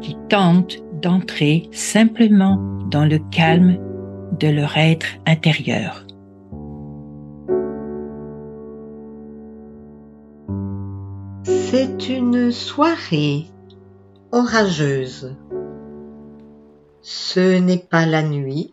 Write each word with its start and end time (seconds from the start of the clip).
qui 0.00 0.16
tentent 0.28 0.78
d'entrer 1.02 1.68
simplement 1.72 2.56
dans 2.90 3.04
le 3.04 3.18
calme 3.30 3.78
de 4.38 4.48
leur 4.48 4.76
être 4.76 5.06
intérieur. 5.26 6.04
C'est 11.44 12.08
une 12.08 12.50
soirée 12.50 13.46
orageuse. 14.32 15.36
Ce 17.02 17.58
n'est 17.58 17.78
pas 17.78 18.06
la 18.06 18.22
nuit. 18.22 18.72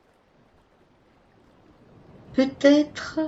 Peut-être 2.33 3.19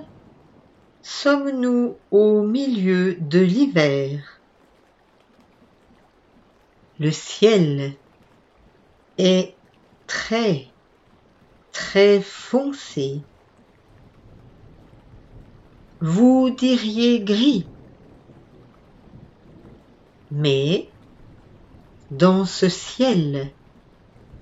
sommes-nous 1.02 1.96
au 2.12 2.42
milieu 2.44 3.16
de 3.16 3.40
l'hiver. 3.40 4.39
Le 7.00 7.12
ciel 7.12 7.94
est 9.18 9.56
très, 10.06 10.68
très 11.72 12.22
foncé. 12.22 13.22
Vous 16.02 16.50
diriez 16.50 17.22
gris. 17.22 17.66
Mais 20.32 20.90
dans 22.12 22.44
ce 22.46 22.68
ciel, 22.68 23.50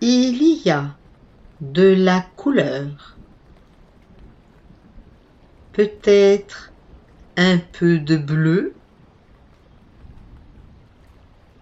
il 0.02 0.66
y 0.66 0.72
a 0.72 0.98
de 1.62 1.94
la 1.94 2.22
couleur. 2.38 3.20
Peut-être 5.74 6.74
un 7.36 7.60
peu 7.60 8.00
de 8.00 8.18
bleu, 8.18 8.77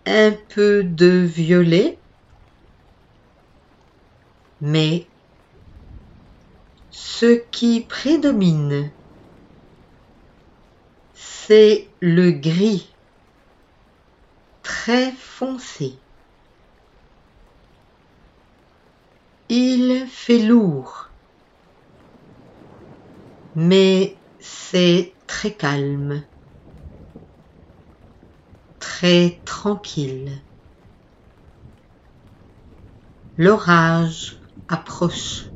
un 0.05 0.31
peu 0.49 0.83
de 0.83 1.07
violet, 1.07 1.97
mais 4.61 5.05
ce 6.91 7.41
qui 7.51 7.81
prédomine, 7.81 8.91
c'est 11.13 11.87
le 12.01 12.31
gris 12.31 12.87
très 14.63 15.11
foncé. 15.11 15.93
Il 19.49 20.07
fait 20.07 20.39
lourd, 20.39 21.09
mais 23.55 24.17
c'est 24.39 25.13
très 25.27 25.51
calme, 25.51 26.23
très 28.87 29.41
tranquille. 29.45 30.31
L'orage 33.35 34.39
approche. 34.67 35.51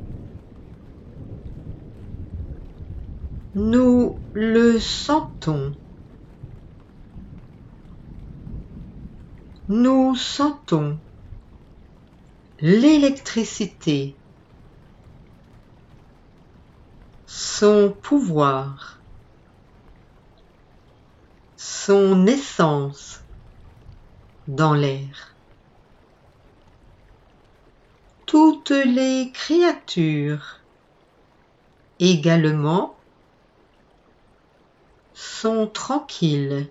Nous 3.54 4.18
le 4.32 4.80
sentons. 4.80 5.76
Nous 9.68 10.16
sentons 10.16 10.98
l'électricité, 12.58 14.16
son 17.26 17.96
pouvoir, 18.02 19.00
son 21.56 22.26
essence 22.26 23.19
dans 24.54 24.74
l'air. 24.74 25.34
Toutes 28.26 28.70
les 28.70 29.30
créatures 29.32 30.60
également 32.00 32.96
sont 35.14 35.68
tranquilles 35.68 36.68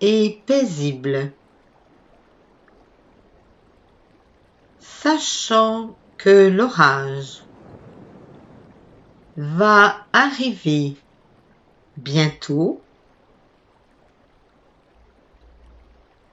et 0.00 0.42
paisibles. 0.46 1.32
Sachant 4.80 5.96
que 6.18 6.48
l'orage 6.48 7.42
va 9.36 10.06
arriver 10.12 10.96
bientôt, 11.96 12.81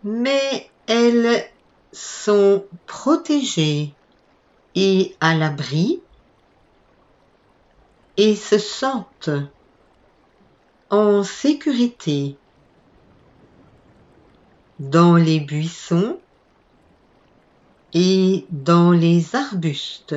mais 0.04 0.70
elles 0.88 1.46
sont 1.92 2.66
protégées 2.86 3.94
et 4.76 5.16
à 5.20 5.36
l'abri 5.36 6.02
et 8.18 8.36
se 8.36 8.58
sentent 8.58 9.30
en 10.90 11.24
sécurité 11.24 12.38
dans 14.80 15.16
les 15.16 15.40
buissons 15.40 16.20
et 17.94 18.46
dans 18.50 18.92
les 18.92 19.36
arbustes. 19.36 20.16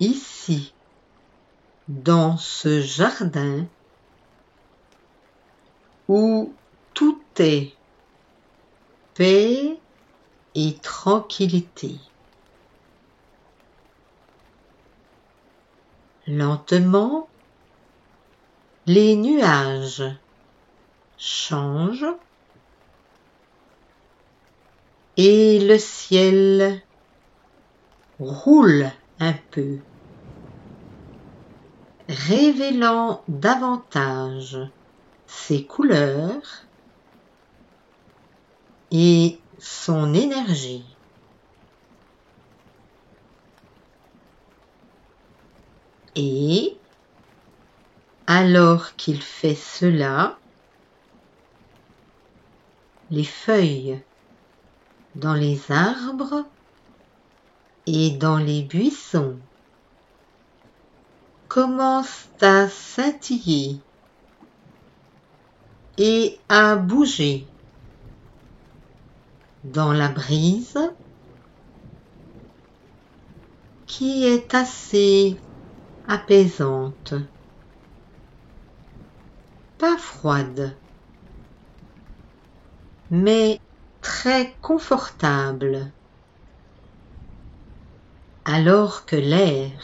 Ici, 0.00 0.74
dans 1.88 2.36
ce 2.36 2.80
jardin 2.80 3.66
où 6.08 6.52
paix 7.36 7.76
et 10.54 10.78
tranquillité. 10.82 11.98
Lentement, 16.26 17.28
les 18.86 19.16
nuages 19.16 20.04
changent 21.18 22.06
et 25.16 25.60
le 25.60 25.78
ciel 25.78 26.82
roule 28.18 28.90
un 29.18 29.34
peu, 29.50 29.78
révélant 32.08 33.24
davantage 33.28 34.58
ses 35.26 35.66
couleurs 35.66 36.66
et 38.90 39.38
son 39.58 40.14
énergie. 40.14 40.84
Et 46.14 46.76
alors 48.26 48.96
qu'il 48.96 49.22
fait 49.22 49.54
cela, 49.54 50.38
les 53.10 53.24
feuilles 53.24 54.00
dans 55.14 55.34
les 55.34 55.60
arbres 55.70 56.44
et 57.86 58.10
dans 58.10 58.38
les 58.38 58.62
buissons 58.62 59.38
commencent 61.48 62.28
à 62.40 62.68
scintiller 62.68 63.78
et 65.98 66.38
à 66.48 66.76
bouger 66.76 67.46
dans 69.72 69.92
la 69.92 70.08
brise 70.08 70.78
qui 73.86 74.24
est 74.24 74.54
assez 74.54 75.40
apaisante, 76.04 77.14
pas 79.78 79.98
froide, 79.98 80.80
mais 83.10 83.60
très 84.00 84.56
confortable, 84.62 85.92
alors 88.44 89.04
que 89.04 89.16
l'air 89.16 89.82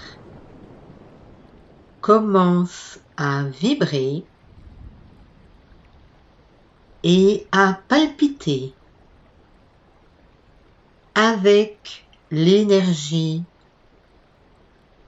commence 2.00 3.00
à 3.16 3.44
vibrer 3.44 4.24
et 7.02 7.48
à 7.50 7.80
palpiter 7.88 8.76
avec 11.14 12.06
l'énergie 12.30 13.44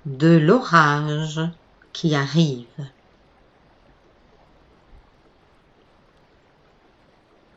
de 0.05 0.37
l'orage 0.37 1.41
qui 1.93 2.15
arrive. 2.15 2.67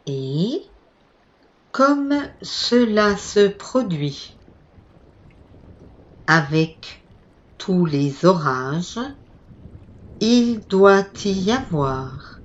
Et 0.05 0.63
comme 1.71 2.15
cela 2.41 3.17
se 3.17 3.49
produit 3.49 4.38
avec 6.27 7.03
tous 7.57 7.85
les 7.85 8.25
orages, 8.25 8.99
il 10.19 10.61
doit 10.67 11.05
y 11.25 11.51
avoir 11.51 12.41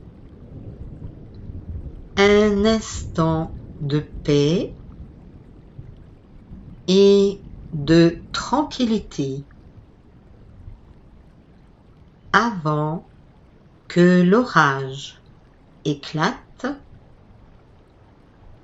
un 2.16 2.64
instant 2.64 3.54
de 3.80 4.00
paix 4.24 4.74
et 6.88 7.42
de 7.72 8.22
tranquillité 8.32 9.44
avant 12.32 13.08
que 13.88 14.22
l'orage 14.22 15.22
éclate 15.84 16.66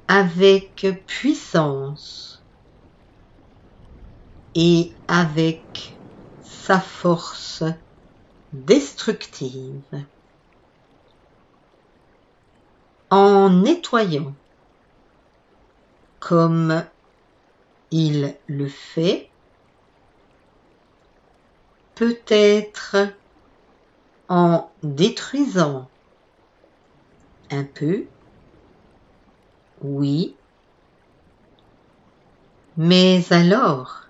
avec 0.08 0.86
puissance 1.06 2.42
et 4.54 4.94
avec 5.06 6.00
sa 6.40 6.80
force 6.80 7.62
destructive. 8.52 10.06
En 13.10 13.50
nettoyant 13.50 14.34
comme 16.20 16.84
il 17.90 18.36
le 18.46 18.68
fait, 18.68 19.28
peut-être 21.94 22.96
en 24.28 24.70
détruisant. 24.82 25.88
Un 27.50 27.64
peu, 27.64 28.04
oui, 29.80 30.36
mais 32.76 33.24
alors, 33.30 34.02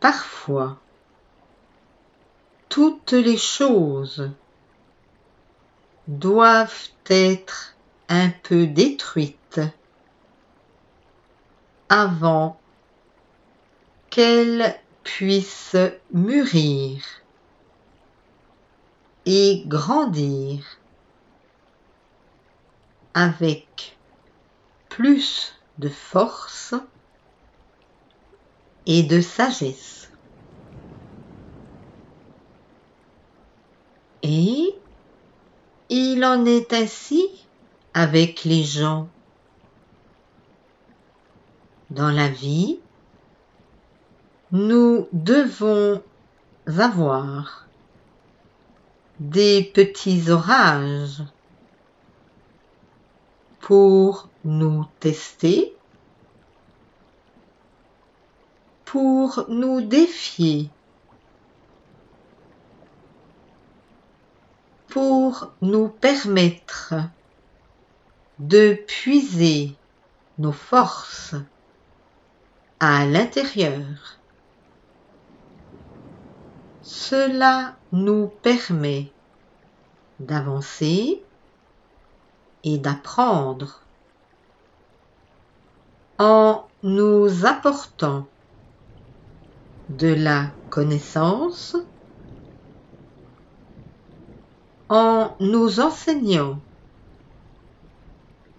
parfois, 0.00 0.76
toutes 2.68 3.12
les 3.12 3.38
choses 3.38 4.30
doivent 6.08 6.90
être 7.08 7.74
un 8.08 8.30
peu 8.42 8.66
détruites 8.66 9.45
avant 11.88 12.60
qu'elles 14.10 14.78
puissent 15.02 15.76
mûrir 16.12 17.02
et 19.24 19.64
grandir 19.66 20.64
avec 23.14 23.98
plus 24.88 25.54
de 25.78 25.88
force 25.88 26.74
et 28.86 29.02
de 29.02 29.20
sagesse. 29.20 30.10
Et 34.22 34.74
il 35.88 36.24
en 36.24 36.44
est 36.46 36.72
ainsi 36.72 37.48
avec 37.94 38.44
les 38.44 38.64
gens. 38.64 39.08
Dans 41.90 42.10
la 42.10 42.28
vie, 42.28 42.80
nous 44.50 45.06
devons 45.12 46.02
avoir 46.66 47.68
des 49.20 49.62
petits 49.62 50.28
orages 50.30 51.22
pour 53.60 54.28
nous 54.44 54.84
tester, 54.98 55.76
pour 58.84 59.44
nous 59.48 59.80
défier, 59.80 60.68
pour 64.88 65.52
nous 65.62 65.86
permettre 65.86 66.94
de 68.40 68.74
puiser 68.88 69.76
nos 70.38 70.52
forces 70.52 71.36
à 72.80 73.06
l'intérieur. 73.06 74.18
Cela 76.82 77.76
nous 77.92 78.28
permet 78.42 79.12
d'avancer 80.20 81.22
et 82.64 82.78
d'apprendre 82.78 83.82
en 86.18 86.66
nous 86.82 87.46
apportant 87.46 88.26
de 89.88 90.08
la 90.08 90.52
connaissance, 90.70 91.76
en 94.88 95.34
nous 95.40 95.80
enseignant 95.80 96.60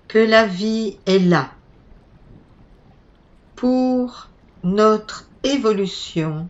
que 0.08 0.20
la 0.20 0.46
vie 0.46 0.98
est 1.06 1.20
là 1.20 1.57
pour 3.58 4.30
notre 4.64 5.28
évolution 5.44 6.48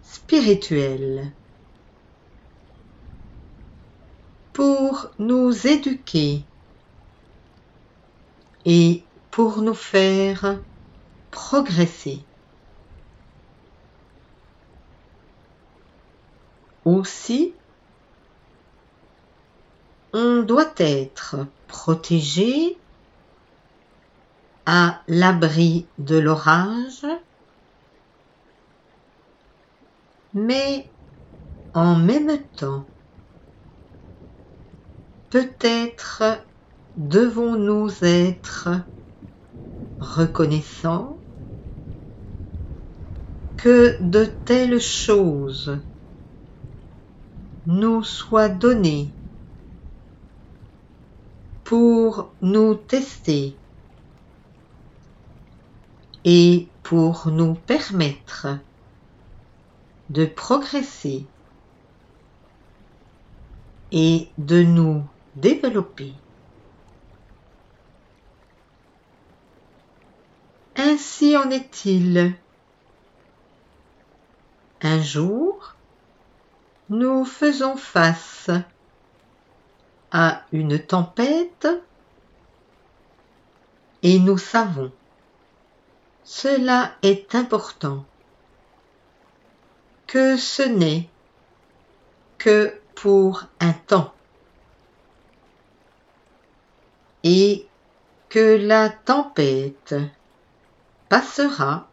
spirituelle, 0.00 1.32
pour 4.52 5.10
nous 5.18 5.66
éduquer 5.66 6.44
et 8.64 9.02
pour 9.32 9.60
nous 9.60 9.74
faire 9.74 10.60
progresser. 11.32 12.20
Aussi, 16.84 17.52
on 20.12 20.44
doit 20.44 20.74
être 20.76 21.44
protégé 21.66 22.78
à 24.66 25.02
l'abri 25.08 25.86
de 25.98 26.16
l'orage, 26.16 27.06
mais 30.32 30.90
en 31.74 31.96
même 31.96 32.48
temps, 32.56 32.88
peut-être 35.30 36.22
devons-nous 36.96 37.90
être 38.04 38.68
reconnaissants 39.98 41.18
que 43.56 43.96
de 44.00 44.24
telles 44.24 44.80
choses 44.80 45.80
nous 47.66 48.02
soient 48.04 48.48
données 48.48 49.16
pour 51.64 52.36
nous 52.40 52.74
tester 52.74 53.63
et 56.24 56.68
pour 56.82 57.28
nous 57.28 57.54
permettre 57.54 58.48
de 60.10 60.24
progresser 60.24 61.26
et 63.92 64.28
de 64.38 64.62
nous 64.62 65.04
développer. 65.36 66.12
Ainsi 70.76 71.36
en 71.36 71.50
est-il. 71.50 72.34
Un 74.82 75.00
jour, 75.00 75.74
nous 76.90 77.24
faisons 77.24 77.76
face 77.76 78.50
à 80.10 80.42
une 80.52 80.78
tempête 80.78 81.68
et 84.02 84.18
nous 84.18 84.36
savons 84.36 84.92
cela 86.24 86.94
est 87.02 87.34
important, 87.34 88.04
que 90.06 90.36
ce 90.36 90.62
n'est 90.62 91.08
que 92.38 92.74
pour 92.94 93.44
un 93.60 93.72
temps 93.72 94.12
et 97.22 97.66
que 98.28 98.56
la 98.56 98.90
tempête 98.90 99.94
passera, 101.08 101.88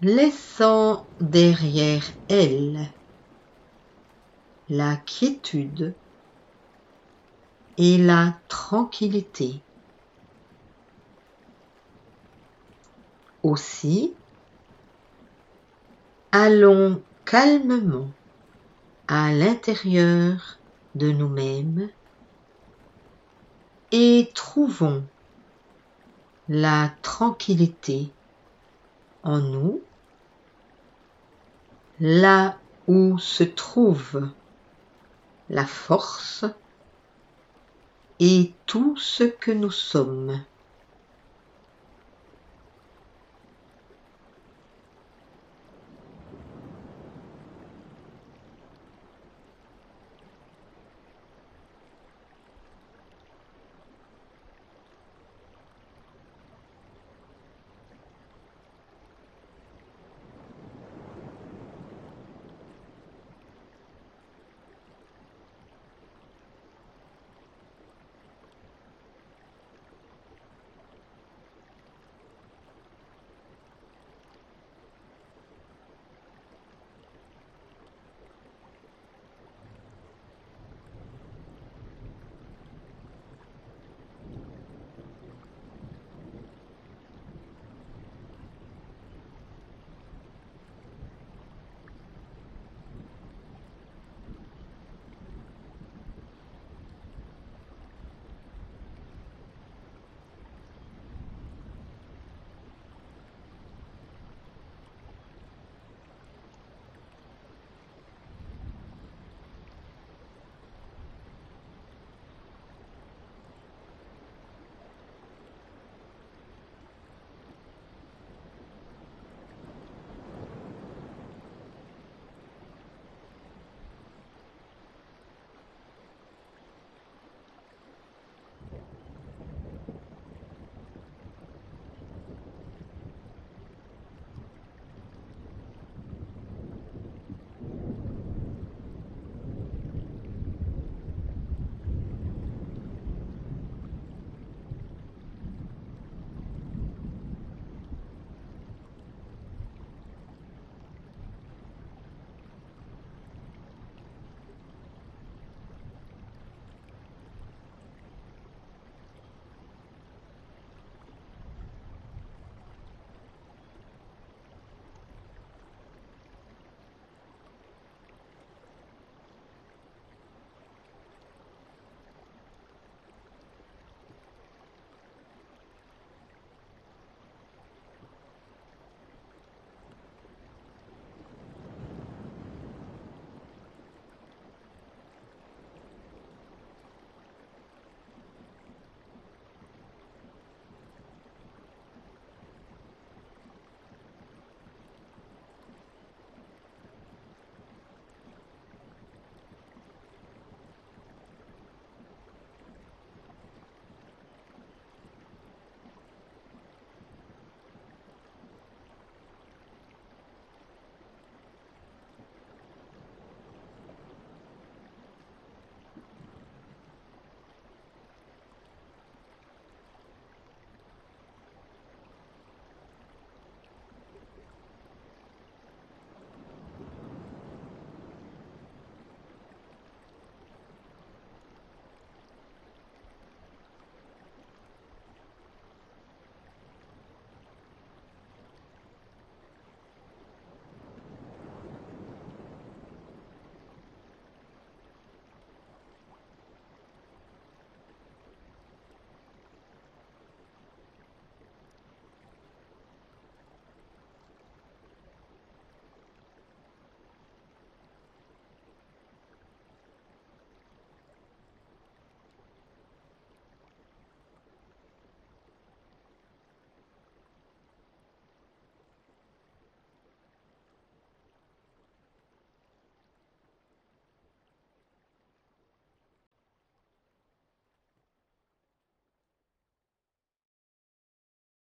laissant 0.00 1.06
derrière 1.20 2.04
elle 2.28 2.86
la 4.68 4.96
quiétude 4.96 5.94
et 7.78 7.98
la 7.98 8.34
tranquillité. 8.48 9.60
Aussi, 13.48 14.12
allons 16.32 17.00
calmement 17.24 18.10
à 19.06 19.32
l'intérieur 19.32 20.58
de 20.94 21.10
nous-mêmes 21.12 21.88
et 23.90 24.30
trouvons 24.34 25.02
la 26.50 26.90
tranquillité 27.00 28.10
en 29.22 29.38
nous, 29.38 29.80
là 32.00 32.58
où 32.86 33.18
se 33.18 33.44
trouve 33.44 34.28
la 35.48 35.64
force 35.64 36.44
et 38.20 38.52
tout 38.66 38.94
ce 38.98 39.24
que 39.24 39.52
nous 39.52 39.70
sommes. 39.70 40.38